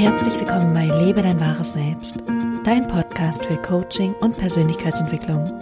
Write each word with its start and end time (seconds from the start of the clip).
Herzlich 0.00 0.40
willkommen 0.40 0.72
bei 0.72 0.86
Lebe 0.86 1.20
dein 1.20 1.38
wahres 1.38 1.74
Selbst, 1.74 2.16
dein 2.64 2.86
Podcast 2.86 3.44
für 3.44 3.58
Coaching 3.58 4.14
und 4.14 4.38
Persönlichkeitsentwicklung. 4.38 5.52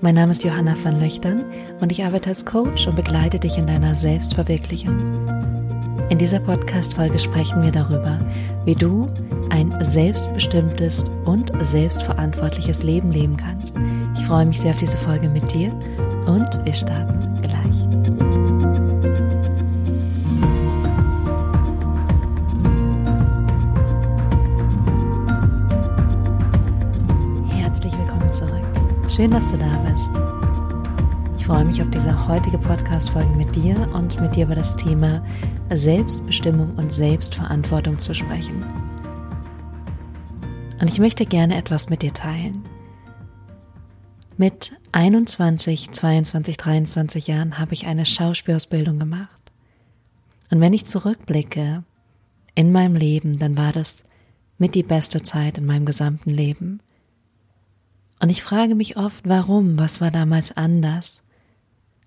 Mein 0.00 0.16
Name 0.16 0.32
ist 0.32 0.42
Johanna 0.42 0.74
van 0.82 0.98
Löchtern 0.98 1.44
und 1.78 1.92
ich 1.92 2.04
arbeite 2.04 2.30
als 2.30 2.44
Coach 2.44 2.88
und 2.88 2.96
begleite 2.96 3.38
dich 3.38 3.58
in 3.58 3.68
deiner 3.68 3.94
Selbstverwirklichung. 3.94 4.98
In 6.08 6.18
dieser 6.18 6.40
Podcast-Folge 6.40 7.20
sprechen 7.20 7.62
wir 7.62 7.70
darüber, 7.70 8.18
wie 8.64 8.74
du 8.74 9.06
ein 9.50 9.72
selbstbestimmtes 9.84 11.04
und 11.24 11.52
selbstverantwortliches 11.60 12.82
Leben 12.82 13.12
leben 13.12 13.36
kannst. 13.36 13.76
Ich 14.16 14.24
freue 14.24 14.46
mich 14.46 14.60
sehr 14.60 14.72
auf 14.72 14.78
diese 14.78 14.98
Folge 14.98 15.28
mit 15.28 15.54
dir 15.54 15.72
und 16.26 16.58
wir 16.64 16.74
starten 16.74 17.40
gleich. 17.40 18.09
Schön, 29.20 29.32
dass 29.32 29.50
du 29.52 29.58
da 29.58 29.76
bist. 29.86 30.10
Ich 31.38 31.44
freue 31.44 31.66
mich 31.66 31.82
auf 31.82 31.90
diese 31.90 32.26
heutige 32.26 32.56
Podcast-Folge 32.56 33.34
mit 33.34 33.54
dir 33.54 33.76
und 33.92 34.18
mit 34.18 34.34
dir 34.34 34.46
über 34.46 34.54
das 34.54 34.74
Thema 34.74 35.22
Selbstbestimmung 35.70 36.74
und 36.76 36.90
Selbstverantwortung 36.90 37.98
zu 37.98 38.14
sprechen. 38.14 38.64
Und 40.80 40.88
ich 40.88 40.98
möchte 40.98 41.26
gerne 41.26 41.58
etwas 41.58 41.90
mit 41.90 42.00
dir 42.00 42.14
teilen. 42.14 42.64
Mit 44.38 44.72
21, 44.92 45.90
22, 45.90 46.56
23 46.56 47.26
Jahren 47.26 47.58
habe 47.58 47.74
ich 47.74 47.84
eine 47.84 48.06
Schauspielausbildung 48.06 48.98
gemacht. 48.98 49.52
Und 50.50 50.62
wenn 50.62 50.72
ich 50.72 50.86
zurückblicke 50.86 51.84
in 52.54 52.72
meinem 52.72 52.94
Leben, 52.94 53.38
dann 53.38 53.58
war 53.58 53.72
das 53.72 54.06
mit 54.56 54.74
die 54.74 54.82
beste 54.82 55.22
Zeit 55.22 55.58
in 55.58 55.66
meinem 55.66 55.84
gesamten 55.84 56.30
Leben. 56.30 56.80
Und 58.20 58.30
ich 58.30 58.42
frage 58.42 58.74
mich 58.74 58.96
oft, 58.96 59.28
warum, 59.28 59.78
was 59.78 60.00
war 60.00 60.10
damals 60.10 60.56
anders? 60.56 61.22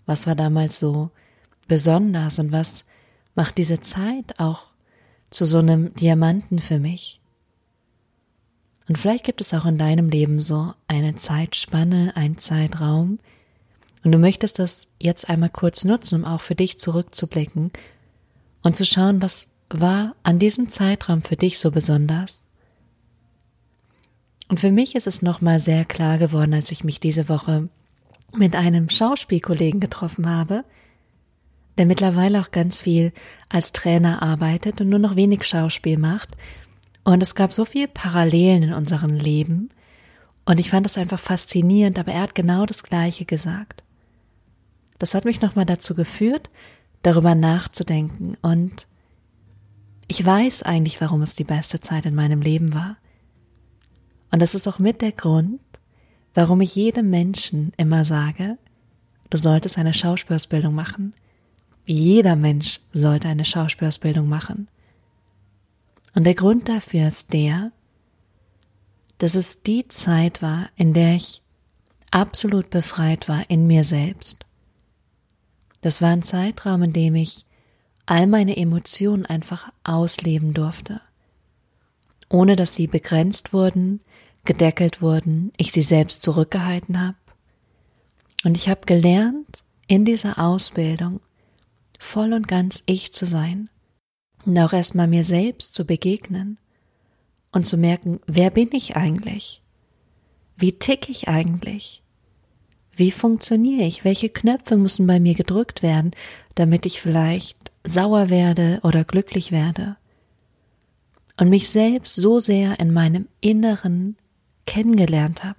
Was 0.06 0.28
war 0.28 0.36
damals 0.36 0.80
so 0.80 1.10
besonders 1.68 2.40
und 2.40 2.52
was 2.52 2.86
macht 3.36 3.58
diese 3.58 3.82
Zeit 3.82 4.40
auch 4.40 4.68
zu 5.32 5.46
so 5.46 5.58
einem 5.58 5.94
Diamanten 5.96 6.60
für 6.60 6.80
mich? 6.80 7.20
Und 8.88 8.98
vielleicht 8.98 9.24
gibt 9.24 9.42
es 9.42 9.54
auch 9.54 9.66
in 9.66 9.78
deinem 9.78 10.10
Leben 10.10 10.40
so 10.40 10.74
eine 10.88 11.16
Zeitspanne, 11.16 12.14
ein 12.16 12.38
Zeitraum, 12.38 13.18
und 14.04 14.12
du 14.12 14.18
möchtest 14.18 14.60
das 14.60 14.88
jetzt 15.00 15.30
einmal 15.30 15.50
kurz 15.50 15.86
nutzen, 15.86 16.16
um 16.16 16.26
auch 16.26 16.42
für 16.42 16.56
dich 16.56 16.78
zurückzublicken 16.78 17.72
und 18.62 18.78
zu 18.78 18.86
schauen, 18.86 19.22
was 19.22 19.52
war 19.70 20.16
an 20.24 20.40
diesem 20.40 20.70
Zeitraum 20.70 21.22
für 21.24 21.38
dich 21.38 21.58
so 21.58 21.72
besonders. 21.72 22.44
Und 24.50 24.60
für 24.60 24.72
mich 24.72 24.96
ist 24.96 25.08
es 25.08 25.22
nochmal 25.22 25.60
sehr 25.60 25.86
klar 25.86 26.18
geworden, 26.18 26.54
als 26.54 26.72
ich 26.72 26.84
mich 26.84 27.00
diese 27.00 27.30
Woche 27.30 27.70
mit 28.36 28.56
einem 28.56 28.90
Schauspielkollegen 28.90 29.80
getroffen 29.80 30.30
habe, 30.30 30.64
der 31.78 31.86
mittlerweile 31.86 32.42
auch 32.42 32.52
ganz 32.52 32.82
viel 32.82 33.14
als 33.50 33.72
Trainer 33.72 34.22
arbeitet 34.22 34.82
und 34.82 34.90
nur 34.90 35.00
noch 35.00 35.16
wenig 35.16 35.44
Schauspiel 35.44 35.98
macht 35.98 36.30
und 37.04 37.22
es 37.22 37.36
gab 37.36 37.54
so 37.54 37.66
viele 37.66 37.88
Parallelen 37.88 38.64
in 38.64 38.74
unserem 38.74 39.12
Leben. 39.12 39.70
Und 40.46 40.60
ich 40.60 40.70
fand 40.70 40.86
das 40.86 40.98
einfach 40.98 41.20
faszinierend, 41.20 42.00
aber 42.00 42.14
er 42.14 42.22
hat 42.22 42.36
genau 42.36 42.66
das 42.66 42.84
Gleiche 42.84 43.26
gesagt. 43.26 43.84
Das 45.00 45.16
hat 45.16 45.26
mich 45.26 45.42
nochmal 45.42 45.66
dazu 45.66 45.96
geführt, 45.96 46.50
darüber 47.02 47.36
nachzudenken. 47.36 48.38
Und 48.42 48.88
ich 50.08 50.26
weiß 50.26 50.64
eigentlich, 50.64 51.02
warum 51.02 51.22
es 51.22 51.36
die 51.36 51.44
beste 51.44 51.82
Zeit 51.82 52.06
in 52.06 52.16
meinem 52.16 52.42
Leben 52.42 52.74
war. 52.74 52.98
Und 54.34 54.40
das 54.40 54.56
ist 54.56 54.68
auch 54.68 54.80
mit 54.80 55.04
der 55.04 55.12
Grund, 55.12 55.62
warum 56.34 56.60
ich 56.62 56.76
jedem 56.76 57.12
Menschen 57.12 57.72
immer 57.78 58.04
sage, 58.04 58.58
du 59.30 59.38
solltest 59.38 59.78
eine 59.78 59.94
Schauspielausbildung 59.94 60.74
machen. 60.74 61.14
Jeder 61.86 62.36
Mensch 62.36 62.80
sollte 62.94 63.28
eine 63.28 63.46
Schauspielausbildung 63.46 64.28
machen. 64.28 64.70
Und 66.16 66.24
der 66.24 66.34
Grund 66.34 66.68
dafür 66.68 67.10
ist 67.10 67.32
der, 67.32 67.72
dass 69.20 69.36
es 69.36 69.62
die 69.62 69.88
Zeit 69.88 70.42
war, 70.42 70.68
in 70.76 70.96
der 70.96 71.14
ich 71.14 71.44
absolut 72.10 72.72
befreit 72.72 73.30
war 73.30 73.48
in 73.52 73.68
mir 73.68 73.84
selbst. 73.84 74.48
Das 75.82 76.02
war 76.02 76.10
ein 76.10 76.24
Zeitraum, 76.24 76.82
in 76.82 76.94
dem 76.94 77.14
ich 77.14 77.46
all 78.08 78.26
meine 78.26 78.58
Emotionen 78.58 79.28
einfach 79.28 79.72
ausleben 79.84 80.56
durfte, 80.56 81.02
ohne 82.34 82.56
dass 82.56 82.74
sie 82.74 82.88
begrenzt 82.88 83.54
wurden, 83.54 84.02
gedeckelt 84.44 85.04
wurden, 85.04 85.54
ich 85.56 85.72
sie 85.72 85.84
selbst 85.84 86.24
zurückgehalten 86.24 87.00
habe. 87.00 87.16
Und 88.44 88.58
ich 88.58 88.70
habe 88.70 88.82
gelernt, 88.88 89.64
in 89.88 90.04
dieser 90.04 90.40
Ausbildung 90.40 91.20
voll 92.00 92.34
und 92.34 92.48
ganz 92.48 92.82
ich 92.88 93.14
zu 93.14 93.28
sein 93.28 93.70
und 94.46 94.58
auch 94.58 94.74
erstmal 94.74 95.08
mir 95.08 95.24
selbst 95.24 95.76
zu 95.76 95.86
begegnen 95.86 96.58
und 97.52 97.68
zu 97.68 97.78
merken, 97.78 98.20
wer 98.26 98.50
bin 98.50 98.70
ich 98.72 98.96
eigentlich? 98.96 99.62
Wie 100.58 100.72
tick 100.80 101.10
ich 101.10 101.28
eigentlich? 101.28 102.02
Wie 102.96 103.12
funktioniere 103.12 103.86
ich? 103.86 104.04
Welche 104.06 104.30
Knöpfe 104.30 104.76
müssen 104.76 105.06
bei 105.06 105.20
mir 105.20 105.36
gedrückt 105.36 105.84
werden, 105.84 106.12
damit 106.56 106.88
ich 106.88 107.00
vielleicht 107.00 107.72
sauer 107.84 108.32
werde 108.32 108.80
oder 108.82 109.04
glücklich 109.04 109.52
werde? 109.52 109.98
Und 111.38 111.50
mich 111.50 111.70
selbst 111.70 112.16
so 112.16 112.40
sehr 112.40 112.80
in 112.80 112.94
meinem 112.94 113.28
Inneren 113.42 114.18
kennengelernt 114.66 115.44
habe. 115.44 115.58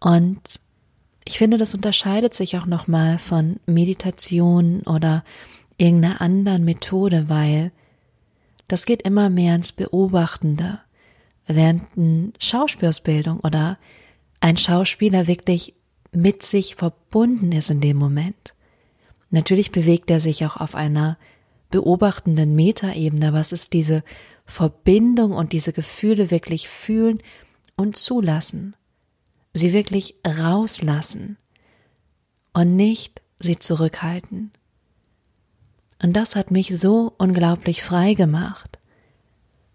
Und 0.00 0.60
ich 1.24 1.38
finde, 1.38 1.56
das 1.56 1.74
unterscheidet 1.74 2.34
sich 2.34 2.58
auch 2.58 2.66
nochmal 2.66 3.18
von 3.18 3.60
Meditation 3.66 4.82
oder 4.82 5.24
irgendeiner 5.78 6.20
anderen 6.20 6.64
Methode, 6.64 7.28
weil 7.28 7.72
das 8.68 8.86
geht 8.86 9.02
immer 9.02 9.30
mehr 9.30 9.54
ins 9.54 9.72
Beobachtende, 9.72 10.80
während 11.46 11.82
eine 11.96 12.32
Schauspielausbildung 12.38 13.40
oder 13.40 13.78
ein 14.40 14.56
Schauspieler 14.56 15.26
wirklich 15.26 15.74
mit 16.12 16.42
sich 16.42 16.74
verbunden 16.74 17.52
ist 17.52 17.70
in 17.70 17.80
dem 17.80 17.96
Moment. 17.96 18.54
Natürlich 19.30 19.72
bewegt 19.72 20.10
er 20.10 20.20
sich 20.20 20.44
auch 20.44 20.56
auf 20.56 20.74
einer 20.74 21.16
beobachtenden 21.72 22.54
Metaebene, 22.54 23.36
es 23.40 23.50
ist 23.50 23.72
diese 23.72 24.04
Verbindung 24.46 25.32
und 25.32 25.52
diese 25.52 25.72
Gefühle 25.72 26.30
wirklich 26.30 26.68
fühlen 26.68 27.20
und 27.74 27.96
zulassen, 27.96 28.76
sie 29.52 29.72
wirklich 29.72 30.14
rauslassen 30.24 31.36
und 32.52 32.76
nicht 32.76 33.22
sie 33.40 33.58
zurückhalten. 33.58 34.52
Und 36.00 36.14
das 36.14 36.36
hat 36.36 36.50
mich 36.50 36.78
so 36.78 37.12
unglaublich 37.18 37.82
frei 37.82 38.14
gemacht. 38.14 38.78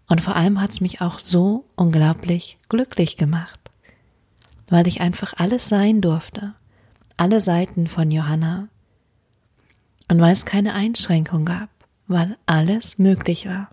Und 0.08 0.20
vor 0.20 0.36
allem 0.36 0.60
hat 0.60 0.70
es 0.70 0.80
mich 0.80 1.00
auch 1.00 1.18
so 1.18 1.64
unglaublich 1.76 2.58
glücklich 2.68 3.16
gemacht, 3.16 3.60
weil 4.68 4.86
ich 4.86 5.00
einfach 5.00 5.34
alles 5.36 5.68
sein 5.68 6.00
durfte, 6.00 6.54
alle 7.16 7.40
Seiten 7.40 7.86
von 7.86 8.10
Johanna. 8.10 8.68
Und 10.08 10.20
weil 10.20 10.32
es 10.32 10.46
keine 10.46 10.72
Einschränkung 10.72 11.44
gab, 11.44 11.68
weil 12.08 12.36
alles 12.46 12.98
möglich 12.98 13.46
war. 13.46 13.70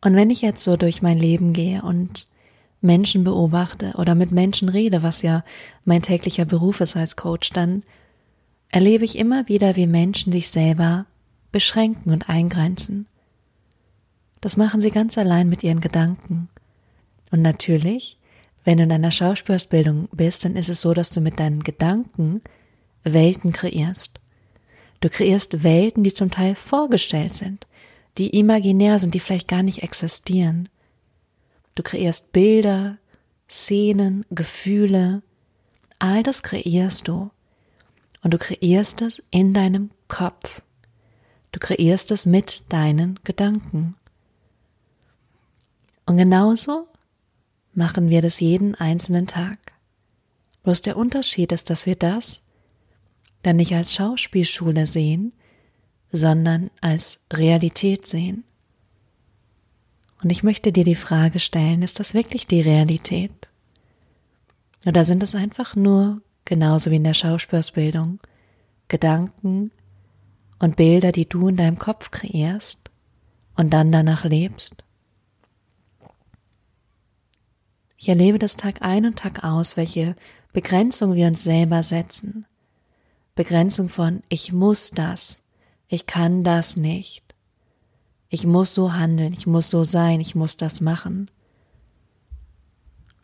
Und 0.00 0.14
wenn 0.16 0.30
ich 0.30 0.42
jetzt 0.42 0.62
so 0.62 0.76
durch 0.76 1.02
mein 1.02 1.18
Leben 1.18 1.52
gehe 1.52 1.82
und 1.82 2.26
Menschen 2.80 3.24
beobachte 3.24 3.94
oder 3.96 4.14
mit 4.14 4.32
Menschen 4.32 4.68
rede, 4.68 5.02
was 5.02 5.22
ja 5.22 5.44
mein 5.84 6.02
täglicher 6.02 6.44
Beruf 6.44 6.80
ist 6.80 6.96
als 6.96 7.16
Coach, 7.16 7.50
dann 7.50 7.84
erlebe 8.70 9.04
ich 9.04 9.16
immer 9.16 9.48
wieder, 9.48 9.76
wie 9.76 9.86
Menschen 9.86 10.32
sich 10.32 10.50
selber 10.50 11.06
beschränken 11.52 12.12
und 12.12 12.28
eingrenzen. 12.28 13.06
Das 14.40 14.56
machen 14.56 14.80
sie 14.80 14.90
ganz 14.90 15.16
allein 15.16 15.48
mit 15.48 15.62
ihren 15.62 15.80
Gedanken. 15.80 16.48
Und 17.30 17.42
natürlich, 17.42 18.18
wenn 18.64 18.78
du 18.78 18.84
in 18.84 18.92
einer 18.92 19.12
Schauspielausbildung 19.12 20.08
bist, 20.12 20.44
dann 20.44 20.56
ist 20.56 20.68
es 20.68 20.80
so, 20.80 20.94
dass 20.94 21.10
du 21.10 21.20
mit 21.20 21.38
deinen 21.38 21.62
Gedanken 21.62 22.42
Welten 23.04 23.52
kreierst. 23.52 24.20
Du 25.02 25.10
kreierst 25.10 25.64
Welten, 25.64 26.04
die 26.04 26.12
zum 26.12 26.30
Teil 26.30 26.54
vorgestellt 26.54 27.34
sind, 27.34 27.66
die 28.18 28.38
imaginär 28.38 29.00
sind, 29.00 29.14
die 29.14 29.20
vielleicht 29.20 29.48
gar 29.48 29.64
nicht 29.64 29.82
existieren. 29.82 30.68
Du 31.74 31.82
kreierst 31.82 32.32
Bilder, 32.32 32.98
Szenen, 33.50 34.24
Gefühle, 34.30 35.22
all 35.98 36.22
das 36.22 36.44
kreierst 36.44 37.08
du 37.08 37.30
und 38.22 38.32
du 38.32 38.38
kreierst 38.38 39.02
es 39.02 39.20
in 39.32 39.52
deinem 39.52 39.90
Kopf. 40.06 40.62
Du 41.50 41.58
kreierst 41.58 42.12
es 42.12 42.24
mit 42.24 42.62
deinen 42.68 43.18
Gedanken. 43.24 43.96
Und 46.06 46.16
genauso 46.16 46.86
machen 47.74 48.08
wir 48.08 48.22
das 48.22 48.38
jeden 48.38 48.76
einzelnen 48.76 49.26
Tag. 49.26 49.58
Bloß 50.62 50.82
der 50.82 50.96
Unterschied 50.96 51.50
ist, 51.50 51.70
dass 51.70 51.86
wir 51.86 51.96
das 51.96 52.42
dann 53.42 53.56
nicht 53.56 53.74
als 53.74 53.94
Schauspielschule 53.94 54.86
sehen, 54.86 55.32
sondern 56.12 56.70
als 56.80 57.26
Realität 57.32 58.06
sehen. 58.06 58.44
Und 60.22 60.30
ich 60.30 60.42
möchte 60.42 60.72
dir 60.72 60.84
die 60.84 60.94
Frage 60.94 61.40
stellen, 61.40 61.82
ist 61.82 61.98
das 61.98 62.14
wirklich 62.14 62.46
die 62.46 62.60
Realität? 62.60 63.50
Oder 64.86 65.04
sind 65.04 65.22
es 65.22 65.34
einfach 65.34 65.74
nur, 65.74 66.22
genauso 66.44 66.90
wie 66.90 66.96
in 66.96 67.04
der 67.04 67.14
Schauspielsbildung, 67.14 68.20
Gedanken 68.88 69.72
und 70.58 70.76
Bilder, 70.76 71.12
die 71.12 71.28
du 71.28 71.48
in 71.48 71.56
deinem 71.56 71.78
Kopf 71.78 72.10
kreierst 72.10 72.90
und 73.56 73.70
dann 73.70 73.90
danach 73.90 74.24
lebst? 74.24 74.84
Ich 77.96 78.08
erlebe 78.08 78.38
das 78.38 78.56
Tag 78.56 78.82
ein 78.82 79.06
und 79.06 79.18
Tag 79.18 79.44
aus, 79.44 79.76
welche 79.76 80.16
Begrenzung 80.52 81.14
wir 81.14 81.28
uns 81.28 81.44
selber 81.44 81.82
setzen. 81.82 82.46
Begrenzung 83.34 83.88
von 83.88 84.22
ich 84.28 84.52
muss 84.52 84.90
das, 84.90 85.42
ich 85.88 86.06
kann 86.06 86.44
das 86.44 86.76
nicht. 86.76 87.22
Ich 88.28 88.46
muss 88.46 88.74
so 88.74 88.94
handeln, 88.94 89.32
ich 89.32 89.46
muss 89.46 89.70
so 89.70 89.84
sein, 89.84 90.20
ich 90.20 90.34
muss 90.34 90.56
das 90.56 90.80
machen. 90.80 91.30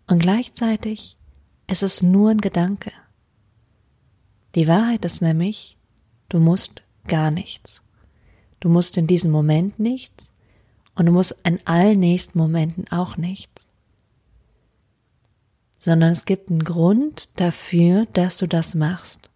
Und 0.06 0.18
gleichzeitig 0.18 1.16
es 1.66 1.82
ist 1.82 2.02
nur 2.02 2.30
ein 2.30 2.40
Gedanke. 2.40 2.92
Die 4.54 4.68
Wahrheit 4.68 5.04
ist 5.04 5.20
nämlich, 5.20 5.76
du 6.28 6.38
musst 6.38 6.82
gar 7.06 7.30
nichts. 7.30 7.82
Du 8.60 8.68
musst 8.68 8.96
in 8.96 9.06
diesem 9.06 9.30
Moment 9.30 9.78
nichts 9.78 10.30
und 10.94 11.06
du 11.06 11.12
musst 11.12 11.36
in 11.44 11.60
allen 11.66 12.00
nächsten 12.00 12.38
Momenten 12.38 12.90
auch 12.90 13.16
nichts 13.16 13.68
sondern 15.78 16.12
es 16.12 16.24
gibt 16.24 16.50
einen 16.50 16.64
Grund 16.64 17.28
dafür, 17.36 18.06
dass 18.12 18.38
du 18.38 18.46
das 18.46 18.74
machst. 18.74 19.30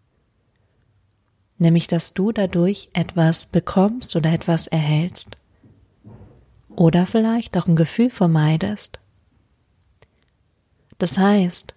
Nämlich, 1.63 1.87
dass 1.87 2.13
du 2.13 2.33
dadurch 2.33 2.89
etwas 2.93 3.47
bekommst 3.47 4.17
oder 4.17 4.33
etwas 4.33 4.67
erhältst. 4.67 5.37
Oder 6.75 7.07
vielleicht 7.07 7.57
auch 7.57 7.69
ein 7.69 7.77
Gefühl 7.77 8.11
vermeidest. 8.11 8.99
Das 10.99 11.19
heißt, 11.19 11.75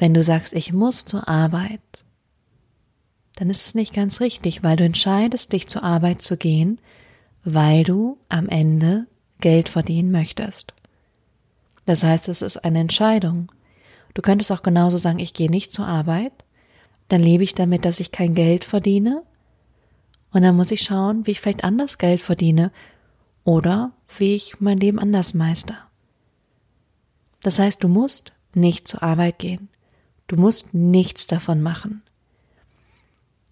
wenn 0.00 0.12
du 0.12 0.24
sagst, 0.24 0.54
ich 0.54 0.72
muss 0.72 1.04
zur 1.04 1.28
Arbeit, 1.28 1.78
dann 3.36 3.48
ist 3.48 3.64
es 3.64 3.76
nicht 3.76 3.94
ganz 3.94 4.20
richtig, 4.20 4.64
weil 4.64 4.76
du 4.76 4.82
entscheidest, 4.82 5.52
dich 5.52 5.68
zur 5.68 5.84
Arbeit 5.84 6.20
zu 6.20 6.36
gehen, 6.36 6.80
weil 7.44 7.84
du 7.84 8.18
am 8.28 8.48
Ende 8.48 9.06
Geld 9.40 9.68
verdienen 9.68 10.10
möchtest. 10.10 10.74
Das 11.84 12.02
heißt, 12.02 12.28
es 12.28 12.42
ist 12.42 12.56
eine 12.64 12.80
Entscheidung. 12.80 13.52
Du 14.14 14.22
könntest 14.22 14.50
auch 14.50 14.64
genauso 14.64 14.98
sagen, 14.98 15.20
ich 15.20 15.32
gehe 15.32 15.48
nicht 15.48 15.70
zur 15.70 15.86
Arbeit, 15.86 16.32
dann 17.08 17.22
lebe 17.22 17.44
ich 17.44 17.54
damit, 17.54 17.84
dass 17.84 18.00
ich 18.00 18.10
kein 18.10 18.34
Geld 18.34 18.64
verdiene 18.64 19.22
und 20.32 20.42
dann 20.42 20.56
muss 20.56 20.70
ich 20.70 20.82
schauen, 20.82 21.26
wie 21.26 21.32
ich 21.32 21.40
vielleicht 21.40 21.64
anders 21.64 21.98
Geld 21.98 22.20
verdiene 22.20 22.72
oder 23.44 23.92
wie 24.18 24.34
ich 24.34 24.60
mein 24.60 24.78
Leben 24.78 24.98
anders 24.98 25.34
meister. 25.34 25.78
Das 27.42 27.58
heißt, 27.58 27.82
du 27.82 27.88
musst 27.88 28.32
nicht 28.54 28.88
zur 28.88 29.02
Arbeit 29.02 29.38
gehen. 29.38 29.68
Du 30.26 30.36
musst 30.36 30.74
nichts 30.74 31.26
davon 31.26 31.62
machen. 31.62 32.02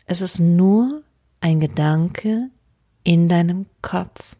Es 0.06 0.20
ist 0.20 0.40
nur 0.40 1.02
ein 1.40 1.60
Gedanke 1.60 2.50
in 3.04 3.28
deinem 3.28 3.66
Kopf. 3.80 4.36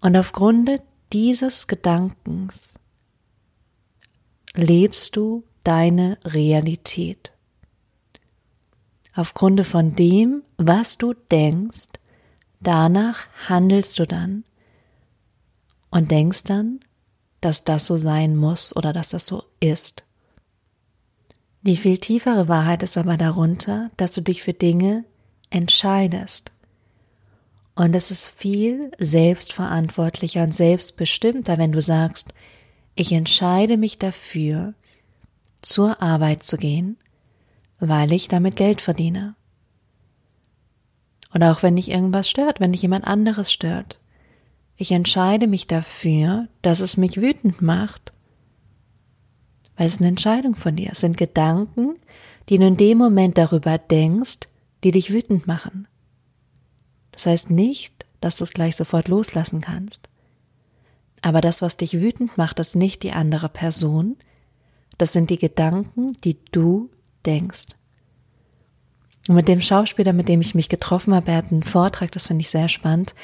Und 0.00 0.16
aufgrund 0.16 0.70
dieses 1.12 1.66
Gedankens 1.66 2.74
lebst 4.54 5.16
du 5.16 5.44
deine 5.64 6.18
Realität. 6.24 7.32
Aufgrund 9.18 9.66
von 9.66 9.96
dem, 9.96 10.44
was 10.58 10.96
du 10.96 11.12
denkst, 11.12 11.88
danach 12.60 13.26
handelst 13.48 13.98
du 13.98 14.06
dann 14.06 14.44
und 15.90 16.12
denkst 16.12 16.44
dann, 16.44 16.78
dass 17.40 17.64
das 17.64 17.86
so 17.86 17.98
sein 17.98 18.36
muss 18.36 18.76
oder 18.76 18.92
dass 18.92 19.08
das 19.08 19.26
so 19.26 19.42
ist. 19.58 20.04
Die 21.62 21.76
viel 21.76 21.98
tiefere 21.98 22.46
Wahrheit 22.46 22.84
ist 22.84 22.96
aber 22.96 23.16
darunter, 23.16 23.90
dass 23.96 24.12
du 24.12 24.20
dich 24.20 24.40
für 24.44 24.52
Dinge 24.52 25.04
entscheidest. 25.50 26.52
Und 27.74 27.96
es 27.96 28.12
ist 28.12 28.30
viel 28.30 28.92
selbstverantwortlicher 29.00 30.44
und 30.44 30.54
selbstbestimmter, 30.54 31.58
wenn 31.58 31.72
du 31.72 31.82
sagst, 31.82 32.32
ich 32.94 33.10
entscheide 33.10 33.78
mich 33.78 33.98
dafür, 33.98 34.74
zur 35.60 36.00
Arbeit 36.00 36.44
zu 36.44 36.56
gehen, 36.56 36.98
weil 37.80 38.12
ich 38.12 38.28
damit 38.28 38.56
Geld 38.56 38.80
verdiene. 38.80 39.34
Oder 41.34 41.52
auch 41.52 41.62
wenn 41.62 41.76
dich 41.76 41.90
irgendwas 41.90 42.28
stört, 42.28 42.60
wenn 42.60 42.72
dich 42.72 42.82
jemand 42.82 43.06
anderes 43.06 43.52
stört. 43.52 43.98
Ich 44.76 44.92
entscheide 44.92 45.46
mich 45.46 45.66
dafür, 45.66 46.48
dass 46.62 46.80
es 46.80 46.96
mich 46.96 47.20
wütend 47.20 47.60
macht, 47.60 48.12
weil 49.76 49.86
es 49.86 49.98
eine 49.98 50.08
Entscheidung 50.08 50.54
von 50.54 50.76
dir. 50.76 50.90
Es 50.92 51.00
sind 51.00 51.16
Gedanken, 51.16 51.96
die 52.48 52.58
du 52.58 52.66
in 52.66 52.76
dem 52.76 52.98
Moment 52.98 53.38
darüber 53.38 53.78
denkst, 53.78 54.40
die 54.84 54.90
dich 54.90 55.12
wütend 55.12 55.46
machen. 55.46 55.86
Das 57.12 57.26
heißt 57.26 57.50
nicht, 57.50 58.06
dass 58.20 58.38
du 58.38 58.44
es 58.44 58.52
gleich 58.52 58.76
sofort 58.76 59.08
loslassen 59.08 59.60
kannst. 59.60 60.08
Aber 61.20 61.40
das, 61.40 61.62
was 61.62 61.76
dich 61.76 62.00
wütend 62.00 62.38
macht, 62.38 62.58
ist 62.60 62.76
nicht 62.76 63.02
die 63.02 63.12
andere 63.12 63.48
Person, 63.48 64.16
das 64.98 65.12
sind 65.12 65.30
die 65.30 65.38
Gedanken, 65.38 66.12
die 66.24 66.36
du 66.52 66.90
denkst. 67.26 67.66
Und 69.28 69.34
mit 69.34 69.48
dem 69.48 69.60
Schauspieler, 69.60 70.12
mit 70.12 70.28
dem 70.28 70.40
ich 70.40 70.54
mich 70.54 70.68
getroffen 70.68 71.14
habe, 71.14 71.30
er 71.30 71.38
hat 71.38 71.52
einen 71.52 71.62
Vortrag, 71.62 72.12
das 72.12 72.26
finde 72.26 72.40
ich 72.42 72.50
sehr 72.50 72.68
spannend. 72.68 73.14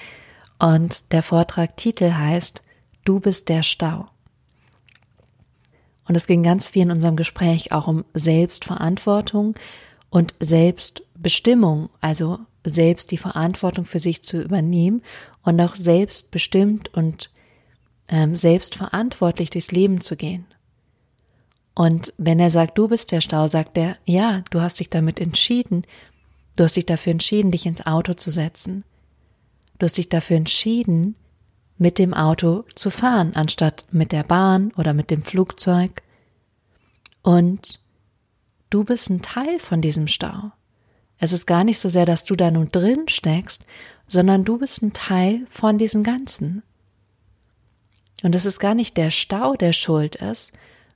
Und 0.58 1.12
der 1.12 1.22
Vortrag 1.22 1.76
Titel 1.76 2.12
heißt 2.12 2.62
Du 3.04 3.20
bist 3.20 3.48
der 3.48 3.62
Stau. 3.62 4.06
Und 6.06 6.14
es 6.14 6.26
ging 6.26 6.42
ganz 6.42 6.68
viel 6.68 6.82
in 6.82 6.90
unserem 6.90 7.16
Gespräch 7.16 7.72
auch 7.72 7.86
um 7.86 8.04
Selbstverantwortung 8.12 9.54
und 10.10 10.34
Selbstbestimmung, 10.40 11.88
also 12.00 12.38
selbst 12.64 13.10
die 13.10 13.18
Verantwortung 13.18 13.84
für 13.84 14.00
sich 14.00 14.22
zu 14.22 14.42
übernehmen 14.42 15.02
und 15.42 15.60
auch 15.60 15.74
selbstbestimmt 15.74 16.92
und 16.94 17.30
ähm, 18.08 18.36
selbstverantwortlich 18.36 19.50
durchs 19.50 19.72
Leben 19.72 20.00
zu 20.00 20.16
gehen. 20.16 20.46
Und 21.74 22.12
wenn 22.18 22.38
er 22.38 22.50
sagt, 22.50 22.78
du 22.78 22.88
bist 22.88 23.10
der 23.10 23.20
Stau, 23.20 23.48
sagt 23.48 23.76
er, 23.76 23.98
ja, 24.04 24.42
du 24.50 24.60
hast 24.60 24.78
dich 24.78 24.90
damit 24.90 25.20
entschieden, 25.20 25.84
du 26.56 26.64
hast 26.64 26.76
dich 26.76 26.86
dafür 26.86 27.10
entschieden, 27.12 27.50
dich 27.50 27.66
ins 27.66 27.84
Auto 27.86 28.14
zu 28.14 28.30
setzen. 28.30 28.84
Du 29.78 29.84
hast 29.84 29.98
dich 29.98 30.08
dafür 30.08 30.36
entschieden, 30.36 31.16
mit 31.76 31.98
dem 31.98 32.14
Auto 32.14 32.64
zu 32.76 32.90
fahren, 32.90 33.32
anstatt 33.34 33.86
mit 33.90 34.12
der 34.12 34.22
Bahn 34.22 34.72
oder 34.76 34.94
mit 34.94 35.10
dem 35.10 35.24
Flugzeug. 35.24 36.02
Und 37.22 37.80
du 38.70 38.84
bist 38.84 39.10
ein 39.10 39.22
Teil 39.22 39.58
von 39.58 39.80
diesem 39.80 40.06
Stau. 40.06 40.52
Es 41.18 41.32
ist 41.32 41.46
gar 41.46 41.64
nicht 41.64 41.80
so 41.80 41.88
sehr, 41.88 42.06
dass 42.06 42.24
du 42.24 42.36
da 42.36 42.50
nun 42.50 42.70
drin 42.70 43.08
steckst, 43.08 43.64
sondern 44.06 44.44
du 44.44 44.58
bist 44.58 44.82
ein 44.82 44.92
Teil 44.92 45.46
von 45.50 45.78
diesem 45.78 46.04
Ganzen. 46.04 46.62
Und 48.22 48.34
es 48.34 48.46
ist 48.46 48.60
gar 48.60 48.74
nicht 48.74 48.96
der 48.96 49.10
Stau, 49.10 49.54
der 49.54 49.72
schuld 49.72 50.16
ist, 50.16 50.52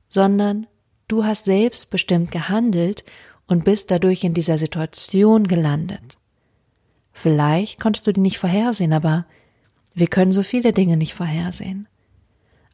sondern 0.08 0.66
du 1.06 1.24
hast 1.24 1.44
selbstbestimmt 1.44 2.30
gehandelt 2.30 3.04
und 3.46 3.64
bist 3.64 3.90
dadurch 3.90 4.24
in 4.24 4.34
dieser 4.34 4.58
Situation 4.58 5.46
gelandet. 5.46 6.18
Vielleicht 7.12 7.80
konntest 7.80 8.06
du 8.06 8.12
die 8.12 8.20
nicht 8.20 8.38
vorhersehen, 8.38 8.92
aber 8.92 9.26
wir 9.94 10.06
können 10.06 10.32
so 10.32 10.42
viele 10.42 10.72
Dinge 10.72 10.96
nicht 10.96 11.14
vorhersehen. 11.14 11.88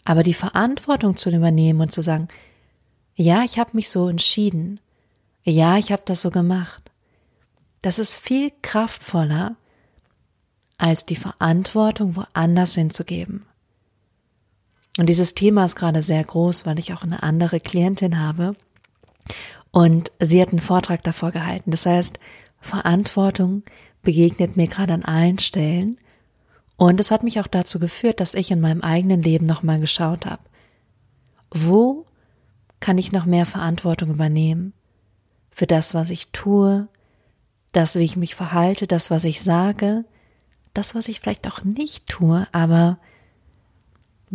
Aber 0.04 0.22
die 0.22 0.34
Verantwortung 0.34 1.16
zu 1.16 1.30
übernehmen 1.30 1.80
und 1.80 1.92
zu 1.92 2.02
sagen, 2.02 2.28
ja, 3.14 3.42
ich 3.44 3.58
habe 3.58 3.70
mich 3.72 3.88
so 3.88 4.08
entschieden, 4.08 4.80
ja, 5.44 5.78
ich 5.78 5.92
habe 5.92 6.02
das 6.04 6.20
so 6.20 6.30
gemacht, 6.30 6.90
das 7.80 7.98
ist 7.98 8.16
viel 8.16 8.52
kraftvoller, 8.62 9.56
als 10.76 11.06
die 11.06 11.16
Verantwortung 11.16 12.16
woanders 12.16 12.74
hinzugeben. 12.74 13.46
Und 14.98 15.08
dieses 15.08 15.34
Thema 15.34 15.64
ist 15.64 15.76
gerade 15.76 16.02
sehr 16.02 16.22
groß, 16.22 16.66
weil 16.66 16.78
ich 16.78 16.92
auch 16.92 17.02
eine 17.02 17.22
andere 17.22 17.60
Klientin 17.60 18.20
habe. 18.20 18.54
Und 19.70 20.12
sie 20.20 20.40
hat 20.40 20.50
einen 20.50 20.60
Vortrag 20.60 21.02
davor 21.02 21.32
gehalten. 21.32 21.70
Das 21.70 21.86
heißt, 21.86 22.20
Verantwortung 22.60 23.62
begegnet 24.02 24.56
mir 24.56 24.68
gerade 24.68 24.92
an 24.92 25.04
allen 25.04 25.38
Stellen. 25.38 25.98
Und 26.76 27.00
es 27.00 27.10
hat 27.10 27.24
mich 27.24 27.40
auch 27.40 27.46
dazu 27.46 27.78
geführt, 27.78 28.20
dass 28.20 28.34
ich 28.34 28.50
in 28.50 28.60
meinem 28.60 28.82
eigenen 28.82 29.22
Leben 29.22 29.46
nochmal 29.46 29.80
geschaut 29.80 30.26
habe. 30.26 30.42
Wo 31.50 32.06
kann 32.80 32.98
ich 32.98 33.12
noch 33.12 33.26
mehr 33.26 33.46
Verantwortung 33.46 34.10
übernehmen? 34.10 34.72
Für 35.50 35.66
das, 35.66 35.94
was 35.94 36.10
ich 36.10 36.28
tue, 36.28 36.88
das, 37.72 37.96
wie 37.96 38.04
ich 38.04 38.16
mich 38.16 38.34
verhalte, 38.34 38.86
das, 38.86 39.10
was 39.10 39.24
ich 39.24 39.42
sage, 39.42 40.04
das, 40.72 40.94
was 40.94 41.08
ich 41.08 41.20
vielleicht 41.20 41.46
auch 41.48 41.62
nicht 41.62 42.06
tue, 42.06 42.46
aber 42.52 42.98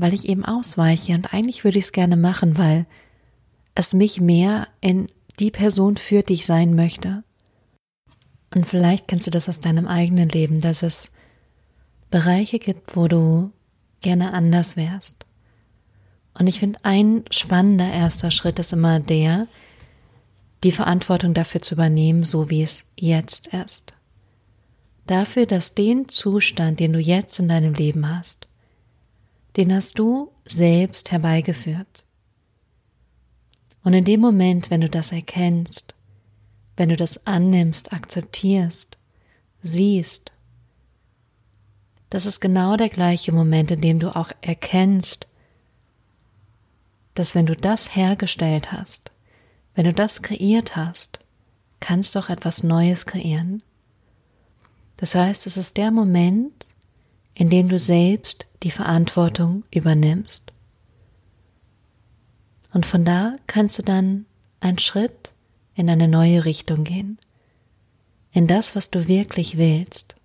weil 0.02 0.14
ich 0.14 0.28
eben 0.28 0.46
ausweiche 0.46 1.14
und 1.14 1.34
eigentlich 1.34 1.64
würde 1.64 1.78
ich 1.78 1.86
es 1.86 1.92
gerne 1.92 2.18
machen, 2.18 2.58
weil 2.58 2.86
es 3.76 3.94
mich 3.94 4.20
mehr 4.20 4.68
in 4.82 5.08
die 5.40 5.52
Person 5.52 5.98
führt, 5.98 6.30
die 6.30 6.34
ich 6.34 6.46
sein 6.46 6.76
möchte. 6.76 7.24
Und 8.54 8.66
vielleicht 8.66 9.08
kennst 9.08 9.28
du 9.28 9.32
das 9.32 9.48
aus 9.48 9.60
deinem 9.60 9.88
eigenen 9.88 10.30
Leben, 10.30 10.60
dass 10.62 10.84
es 10.84 11.14
Bereiche 12.10 12.60
gibt, 12.60 12.96
wo 12.96 13.08
du 13.08 13.52
gerne 14.02 14.34
anders 14.34 14.76
wärst. 14.76 15.26
Und 16.34 16.48
ich 16.48 16.60
finde, 16.60 16.80
ein 16.84 17.24
spannender 17.32 17.92
erster 17.92 18.32
Schritt 18.32 18.60
ist 18.60 18.74
immer 18.74 19.00
der, 19.00 19.48
die 20.64 20.72
Verantwortung 20.72 21.34
dafür 21.34 21.62
zu 21.62 21.76
übernehmen, 21.76 22.24
so 22.24 22.50
wie 22.50 22.64
es 22.64 22.92
jetzt 22.96 23.48
ist. 23.48 23.94
Dafür, 25.06 25.46
dass 25.46 25.76
den 25.76 26.08
Zustand, 26.10 26.80
den 26.80 26.94
du 26.94 27.00
jetzt 27.00 27.40
in 27.40 27.50
deinem 27.50 27.74
Leben 27.74 28.08
hast, 28.10 28.48
den 29.60 29.76
hast 29.76 30.00
du 30.00 30.32
selbst 30.46 31.12
herbeigeführt. 31.12 32.06
Und 33.84 33.94
in 33.94 34.06
dem 34.06 34.22
Moment, 34.22 34.70
wenn 34.70 34.80
du 34.80 34.90
das 34.90 35.12
erkennst, 35.12 35.96
wenn 36.78 36.88
du 36.88 36.96
das 36.96 37.28
annimmst, 37.28 37.92
akzeptierst, 37.92 38.98
siehst, 39.62 40.32
das 42.10 42.26
ist 42.26 42.40
genau 42.40 42.78
der 42.78 42.88
gleiche 42.88 43.34
Moment, 43.34 43.70
in 43.70 43.82
dem 43.82 44.00
du 44.00 44.16
auch 44.16 44.32
erkennst, 44.40 45.28
dass 47.14 47.36
wenn 47.36 47.46
du 47.46 47.54
das 47.54 47.98
hergestellt 47.98 48.72
hast, 48.72 49.12
wenn 49.76 49.84
du 49.84 49.94
das 49.94 50.22
kreiert 50.22 50.78
hast, 50.78 51.20
kannst 51.82 52.16
du 52.16 52.20
auch 52.20 52.30
etwas 52.30 52.64
Neues 52.64 53.06
kreieren. 53.06 53.62
Das 54.96 55.16
heißt, 55.16 55.48
es 55.48 55.58
ist 55.58 55.76
der 55.76 55.92
Moment, 55.92 56.59
in 57.40 57.50
dem 57.50 57.70
du 57.70 57.80
selbst 57.80 58.48
die 58.64 58.70
Verantwortung 58.70 59.64
übernimmst. 59.74 60.52
Und 62.74 62.86
von 62.86 63.06
da 63.06 63.34
kannst 63.48 63.80
du 63.80 63.82
dann 63.82 64.26
einen 64.60 64.78
Schritt 64.78 65.32
in 65.74 65.90
eine 65.90 66.10
neue 66.10 66.44
Richtung 66.44 66.84
gehen, 66.84 67.18
in 68.34 68.46
das, 68.46 68.76
was 68.76 68.92
du 68.92 69.08
wirklich 69.08 69.58
willst. 69.58 70.18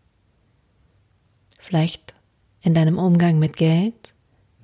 Vielleicht 1.57 2.15
in 2.63 2.75
deinem 2.75 2.99
Umgang 2.99 3.39
mit 3.39 3.57
Geld, 3.57 4.13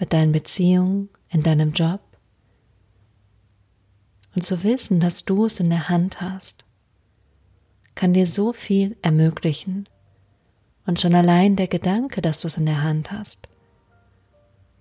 mit 0.00 0.12
deinen 0.12 0.32
Beziehungen, 0.32 1.08
in 1.28 1.44
deinem 1.44 1.72
Job, 1.72 2.00
und 4.34 4.42
zu 4.42 4.64
wissen, 4.64 4.98
dass 4.98 5.24
du 5.24 5.44
es 5.44 5.60
in 5.60 5.70
der 5.70 5.88
Hand 5.88 6.20
hast, 6.20 6.64
kann 7.94 8.12
dir 8.12 8.26
so 8.26 8.52
viel 8.52 8.96
ermöglichen. 9.02 9.88
Und 10.90 11.00
schon 11.00 11.14
allein 11.14 11.54
der 11.54 11.68
Gedanke, 11.68 12.20
dass 12.20 12.40
du 12.40 12.48
es 12.48 12.56
in 12.56 12.66
der 12.66 12.82
Hand 12.82 13.12
hast, 13.12 13.48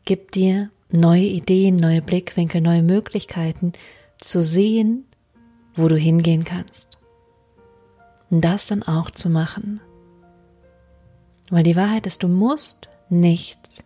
gibt 0.06 0.34
dir 0.34 0.72
neue 0.90 1.22
Ideen, 1.22 1.76
neue 1.76 2.02
Blickwinkel, 2.02 2.62
neue 2.62 2.82
Möglichkeiten 2.82 3.74
zu 4.18 4.42
sehen, 4.42 5.06
wo 5.76 5.88
du 5.88 5.96
hingehen 5.96 6.46
kannst. 6.46 6.98
Und 8.32 8.44
das 8.44 8.66
dann 8.66 8.82
auch 8.82 9.12
zu 9.12 9.30
machen. 9.30 9.82
Weil 11.52 11.62
die 11.62 11.76
Wahrheit 11.76 12.08
ist, 12.08 12.24
du 12.24 12.28
musst 12.28 12.90
nichts, 13.10 13.84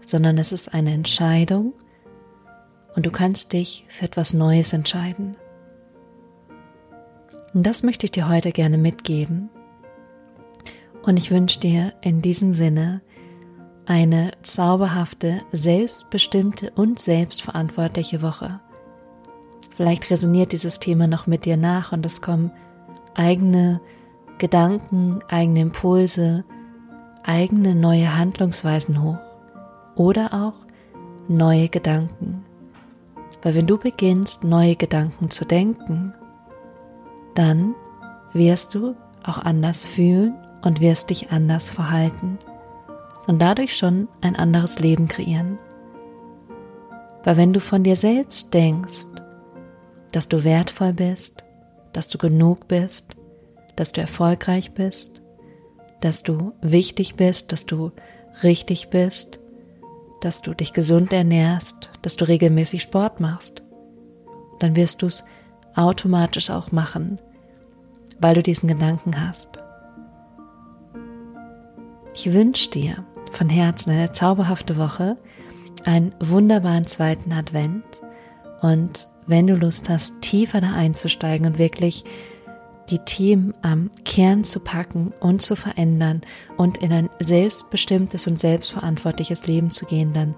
sondern 0.00 0.38
es 0.38 0.52
ist 0.52 0.72
eine 0.72 0.94
Entscheidung, 0.94 1.74
und 2.96 3.04
du 3.04 3.10
kannst 3.10 3.52
dich 3.52 3.84
für 3.88 4.06
etwas 4.06 4.32
Neues 4.32 4.72
entscheiden. 4.72 5.36
Und 7.52 7.66
das 7.66 7.82
möchte 7.82 8.06
ich 8.06 8.10
dir 8.12 8.26
heute 8.26 8.52
gerne 8.52 8.78
mitgeben. 8.78 9.50
Und 11.08 11.16
ich 11.16 11.30
wünsche 11.30 11.58
dir 11.58 11.94
in 12.02 12.20
diesem 12.20 12.52
Sinne 12.52 13.00
eine 13.86 14.32
zauberhafte, 14.42 15.40
selbstbestimmte 15.52 16.70
und 16.76 16.98
selbstverantwortliche 16.98 18.20
Woche. 18.20 18.60
Vielleicht 19.74 20.10
resoniert 20.10 20.52
dieses 20.52 20.80
Thema 20.80 21.06
noch 21.06 21.26
mit 21.26 21.46
dir 21.46 21.56
nach 21.56 21.92
und 21.92 22.04
es 22.04 22.20
kommen 22.20 22.52
eigene 23.14 23.80
Gedanken, 24.36 25.20
eigene 25.30 25.60
Impulse, 25.60 26.44
eigene 27.22 27.74
neue 27.74 28.14
Handlungsweisen 28.14 29.02
hoch 29.02 29.16
oder 29.96 30.34
auch 30.34 30.66
neue 31.26 31.70
Gedanken. 31.70 32.44
Weil 33.40 33.54
wenn 33.54 33.66
du 33.66 33.78
beginnst, 33.78 34.44
neue 34.44 34.76
Gedanken 34.76 35.30
zu 35.30 35.46
denken, 35.46 36.12
dann 37.34 37.74
wirst 38.34 38.74
du 38.74 38.94
auch 39.24 39.38
anders 39.38 39.86
fühlen 39.86 40.34
und 40.62 40.80
wirst 40.80 41.10
dich 41.10 41.30
anders 41.30 41.70
verhalten 41.70 42.38
und 43.26 43.38
dadurch 43.40 43.76
schon 43.76 44.08
ein 44.20 44.36
anderes 44.36 44.78
Leben 44.78 45.08
kreieren. 45.08 45.58
Weil 47.24 47.36
wenn 47.36 47.52
du 47.52 47.60
von 47.60 47.82
dir 47.82 47.96
selbst 47.96 48.54
denkst, 48.54 49.06
dass 50.12 50.28
du 50.28 50.44
wertvoll 50.44 50.94
bist, 50.94 51.44
dass 51.92 52.08
du 52.08 52.18
genug 52.18 52.68
bist, 52.68 53.16
dass 53.76 53.92
du 53.92 54.00
erfolgreich 54.00 54.72
bist, 54.72 55.20
dass 56.00 56.22
du 56.22 56.54
wichtig 56.62 57.16
bist, 57.16 57.52
dass 57.52 57.66
du 57.66 57.92
richtig 58.42 58.90
bist, 58.90 59.40
dass 60.20 60.42
du 60.42 60.54
dich 60.54 60.72
gesund 60.72 61.12
ernährst, 61.12 61.90
dass 62.02 62.16
du 62.16 62.26
regelmäßig 62.26 62.82
Sport 62.82 63.20
machst. 63.20 63.62
Dann 64.58 64.74
wirst 64.74 65.02
du 65.02 65.06
es 65.06 65.24
automatisch 65.74 66.50
auch 66.50 66.72
machen, 66.72 67.20
weil 68.20 68.34
du 68.34 68.42
diesen 68.42 68.68
Gedanken 68.68 69.20
hast. 69.20 69.58
Ich 72.14 72.32
wünsche 72.32 72.70
dir 72.70 73.04
von 73.30 73.48
Herzen 73.48 73.90
eine 73.90 74.12
zauberhafte 74.12 74.76
Woche, 74.76 75.16
einen 75.84 76.14
wunderbaren 76.20 76.86
zweiten 76.86 77.32
Advent 77.32 77.84
und 78.60 79.08
wenn 79.26 79.46
du 79.46 79.56
Lust 79.56 79.90
hast, 79.90 80.22
tiefer 80.22 80.60
da 80.60 80.72
einzusteigen 80.72 81.46
und 81.46 81.58
wirklich 81.58 82.04
die 82.90 82.98
Themen 83.00 83.52
am 83.60 83.90
Kern 84.04 84.44
zu 84.44 84.60
packen 84.60 85.12
und 85.20 85.42
zu 85.42 85.54
verändern 85.54 86.22
und 86.56 86.78
in 86.78 86.92
ein 86.92 87.10
selbstbestimmtes 87.20 88.26
und 88.26 88.40
selbstverantwortliches 88.40 89.46
Leben 89.46 89.70
zu 89.70 89.84
gehen, 89.84 90.14
dann 90.14 90.34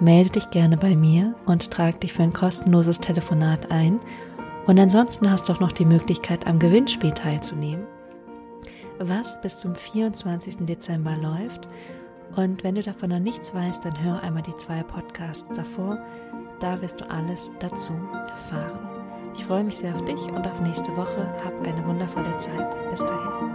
melde 0.00 0.30
dich 0.30 0.50
gerne 0.50 0.76
bei 0.76 0.94
mir 0.94 1.34
und 1.46 1.70
trag 1.70 2.00
dich 2.00 2.12
für 2.12 2.22
ein 2.22 2.34
kostenloses 2.34 3.00
Telefonat 3.00 3.70
ein. 3.70 3.98
Und 4.66 4.78
ansonsten 4.78 5.30
hast 5.30 5.48
du 5.48 5.54
auch 5.54 5.60
noch 5.60 5.72
die 5.72 5.86
Möglichkeit, 5.86 6.46
am 6.46 6.58
Gewinnspiel 6.58 7.12
teilzunehmen, 7.12 7.86
was 8.98 9.40
bis 9.40 9.58
zum 9.58 9.74
24. 9.74 10.66
Dezember 10.66 11.16
läuft. 11.16 11.68
Und 12.36 12.62
wenn 12.62 12.74
du 12.74 12.82
davon 12.82 13.10
noch 13.10 13.18
nichts 13.18 13.54
weißt, 13.54 13.84
dann 13.84 14.02
hör 14.02 14.22
einmal 14.22 14.42
die 14.42 14.56
zwei 14.56 14.82
Podcasts 14.82 15.56
davor. 15.56 15.98
Da 16.60 16.80
wirst 16.82 17.00
du 17.00 17.10
alles 17.10 17.50
dazu 17.60 17.92
erfahren. 18.12 18.78
Ich 19.34 19.44
freue 19.44 19.64
mich 19.64 19.78
sehr 19.78 19.94
auf 19.94 20.04
dich 20.04 20.20
und 20.26 20.46
auf 20.46 20.60
nächste 20.60 20.96
Woche. 20.96 21.26
Hab 21.44 21.66
eine 21.66 21.86
wundervolle 21.86 22.36
Zeit. 22.38 22.90
Bis 22.90 23.00
dahin. 23.00 23.48